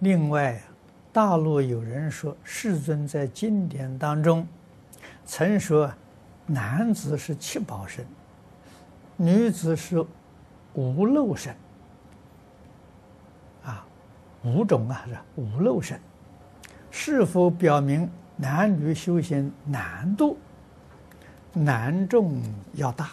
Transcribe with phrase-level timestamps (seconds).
[0.00, 0.60] 另外，
[1.12, 4.46] 大陆有人说，世尊在经典当中
[5.24, 5.92] 曾说，
[6.46, 8.06] 男子是七宝身，
[9.16, 10.04] 女子是
[10.74, 11.52] 无漏身。
[13.64, 13.84] 啊，
[14.44, 15.98] 五种啊，是无漏身，
[16.92, 20.38] 是否表明男女修行难度
[21.52, 22.40] 难重
[22.74, 23.10] 要大？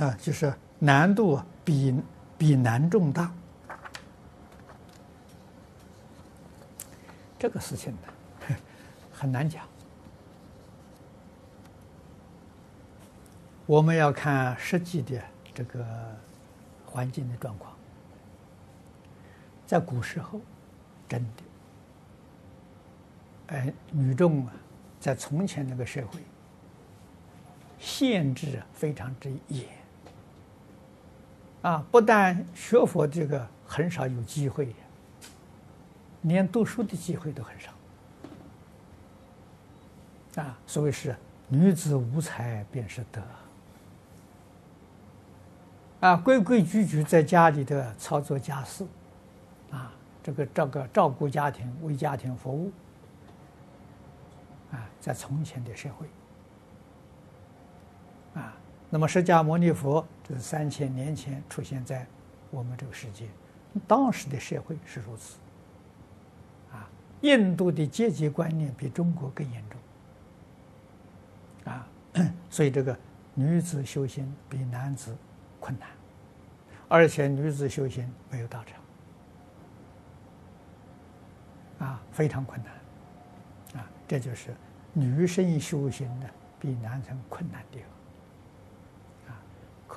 [0.00, 1.94] 啊，就是难度比
[2.36, 3.32] 比难重大，
[7.38, 8.56] 这个事情呢，
[9.12, 9.64] 很难讲。
[13.66, 15.20] 我们要看实际的
[15.52, 15.84] 这个
[16.86, 17.76] 环境的状况。
[19.66, 20.40] 在古时候，
[21.08, 21.42] 真的，
[23.48, 24.52] 哎，女众啊，
[24.98, 26.20] 在从前那个社会，
[27.78, 29.66] 限制啊非常之严。
[31.68, 34.74] 啊，不但学佛这个很少有机会，
[36.22, 37.70] 连读书的机会都很少。
[40.42, 41.14] 啊，所谓是
[41.46, 43.20] 女子无才便是德。
[46.00, 48.86] 啊，规规矩矩在家里的操作家事，
[49.70, 52.72] 啊，这个这个照顾家庭，为家庭服务。
[54.72, 56.06] 啊，在从前的社会。
[58.40, 58.56] 啊。
[58.90, 62.06] 那么，释迦牟尼佛就是三千年前出现在
[62.50, 63.26] 我们这个世界，
[63.86, 65.36] 当时的社会是如此。
[66.72, 66.88] 啊，
[67.20, 69.80] 印度的阶级观念比中国更严重。
[71.72, 71.86] 啊，
[72.48, 72.96] 所以这个
[73.34, 75.14] 女子修行比男子
[75.60, 75.86] 困难，
[76.88, 78.80] 而且女子修行没有道场。
[81.86, 82.72] 啊，非常困难。
[83.82, 84.54] 啊，这就是
[84.94, 87.90] 女生修行的比男生困难的地方。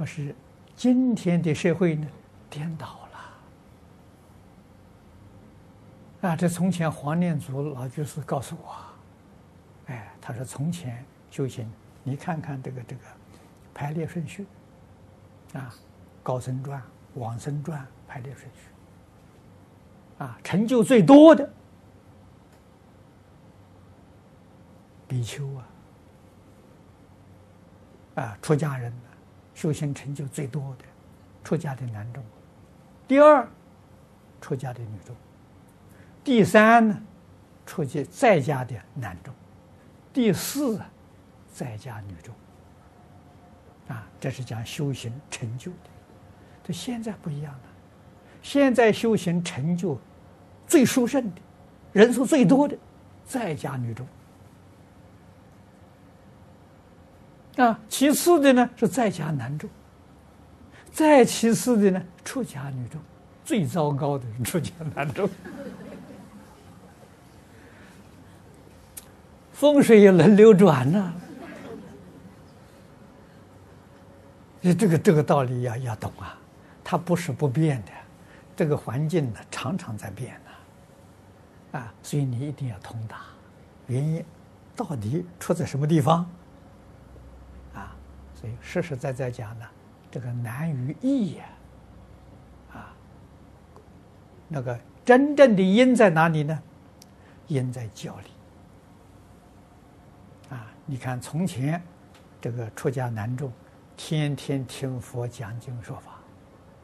[0.00, 0.34] 可是，
[0.74, 2.06] 今天的社会呢，
[2.48, 3.06] 颠倒
[6.22, 6.30] 了。
[6.30, 8.76] 啊，这从前黄念祖老居士告诉我，
[9.88, 11.70] 哎，他说从前修行，
[12.02, 13.02] 你看看这个这个
[13.74, 14.46] 排列顺序，
[15.52, 15.70] 啊，
[16.22, 16.82] 高僧传、
[17.16, 18.70] 往生传排列顺序，
[20.16, 21.46] 啊，成就最多的
[25.06, 25.68] 比丘啊，
[28.14, 28.90] 啊，出家人。
[29.60, 30.84] 修行成就最多的
[31.44, 32.24] 出家的男众，
[33.06, 33.46] 第二
[34.40, 35.14] 出家的女众，
[36.24, 36.98] 第三呢
[37.66, 39.34] 出家在家的男众，
[40.14, 40.80] 第四
[41.52, 42.34] 在家女众。
[43.94, 45.90] 啊，这是讲修行成就的。
[46.64, 47.60] 这现在不一样了，
[48.40, 49.98] 现在修行成就
[50.66, 51.42] 最殊胜的
[51.92, 52.74] 人数最多的
[53.26, 54.06] 在家女众。
[57.60, 59.68] 啊，其次的呢是在家男众，
[60.92, 63.00] 再其次的呢出家女众，
[63.44, 65.28] 最糟糕的是出家男众，
[69.52, 71.12] 风水也轮流转呢。
[74.62, 76.38] 你这个这个道理要要懂啊，
[76.82, 77.92] 它不是不变的，
[78.56, 83.22] 这个环境呢常常在变呢，啊，所以你一定要通达，
[83.86, 84.24] 原因
[84.76, 86.30] 到底出在什么地方？
[88.40, 89.66] 所以实实在在讲呢，
[90.10, 91.44] 这个难于易呀，
[92.72, 92.94] 啊，
[94.48, 96.58] 那个真正的因在哪里呢？
[97.48, 98.30] 因在教里。
[100.54, 101.82] 啊，你看从前
[102.40, 103.52] 这个出家男众，
[103.94, 106.12] 天天听佛讲经说法，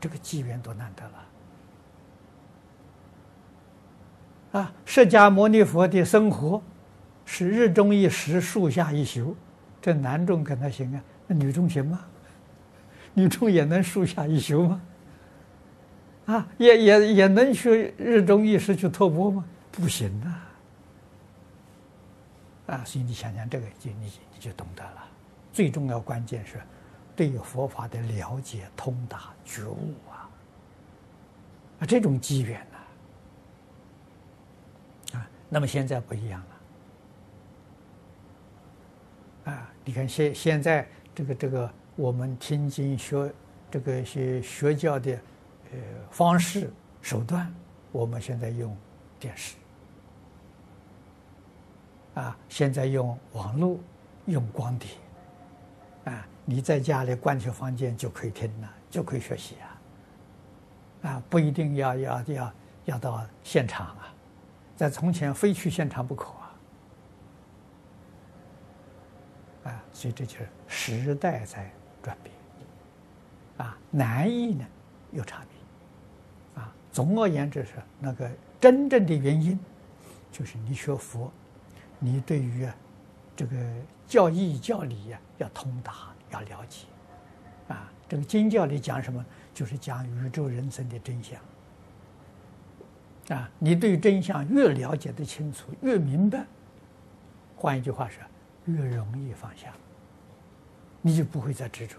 [0.00, 1.26] 这个机缘多难得了。
[4.60, 6.62] 啊，释迦牟尼佛的生活
[7.24, 9.34] 是日中一时，树下一宿，
[9.82, 11.02] 这男众跟他行啊。
[11.30, 12.04] 那女中行吗？
[13.14, 14.82] 女中也能树下一宿吗？
[16.26, 19.44] 啊，也也也能去日中一时去托钵吗？
[19.70, 20.50] 不行啊！
[22.66, 25.08] 啊，所以你想想这个，就你你就懂得了。
[25.52, 26.60] 最重要关键是
[27.14, 30.28] 对佛法的了解、通达、觉悟啊！
[31.78, 32.66] 啊，这种机缘
[35.12, 36.42] 呐，啊，那么现在不一样
[39.44, 39.52] 了。
[39.52, 40.84] 啊，你看现现在。
[41.20, 43.30] 这个这个，我们听经学
[43.70, 45.12] 这个些学教的
[45.70, 45.78] 呃
[46.10, 46.72] 方式
[47.02, 47.54] 手段，
[47.92, 48.74] 我们现在用
[49.18, 49.56] 电视。
[52.14, 53.78] 啊，现在用网络，
[54.24, 54.88] 用光碟。
[56.06, 59.56] 啊，你在家里关起房间就可以听了，就可以学习
[61.02, 62.52] 啊，啊，不一定要要要
[62.86, 64.14] 要到现场啊，
[64.74, 66.32] 在从前非去现场不可。
[69.64, 71.70] 啊，所以这就是时代在
[72.02, 72.34] 转变，
[73.58, 74.64] 啊，难易呢
[75.12, 78.30] 有差别，啊，总而言之是那个
[78.60, 79.58] 真正的原因，
[80.32, 81.30] 就是你学佛，
[81.98, 82.68] 你对于
[83.36, 83.56] 这个
[84.06, 86.86] 教义教理呀要通达，要了解，
[87.68, 89.24] 啊，这个经教里讲什么？
[89.52, 91.38] 就是讲宇宙人生的真相，
[93.36, 96.46] 啊，你对真相越了解的清楚，越明白，
[97.56, 98.22] 换一句话说，
[98.74, 99.72] 越容易放下，
[101.00, 101.96] 你就不会再执着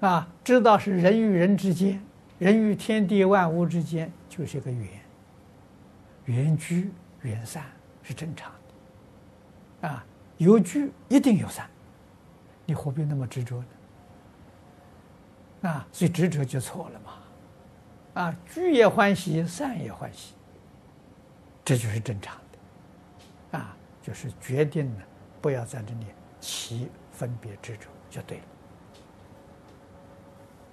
[0.00, 0.08] 了。
[0.08, 2.02] 啊，知道是人与人之间，
[2.38, 4.88] 人与天地万物之间就是一个缘，
[6.26, 6.92] 缘聚
[7.22, 7.64] 缘散
[8.02, 8.52] 是正常
[9.80, 9.88] 的。
[9.88, 10.04] 啊，
[10.36, 11.68] 有聚一定有散，
[12.66, 13.58] 你何必那么执着
[15.62, 15.70] 呢？
[15.70, 17.12] 啊，所以执着就错了嘛。
[18.22, 20.34] 啊，聚也欢喜，散也欢喜，
[21.64, 22.36] 这就是正常。
[24.06, 25.02] 就是决定了
[25.42, 26.06] 不要在这里
[26.38, 28.44] 起分别执着就对了。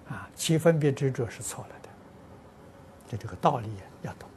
[0.09, 1.89] 啊，起分别执着是错了的，
[3.07, 3.71] 就这个道理
[4.03, 4.30] 要懂。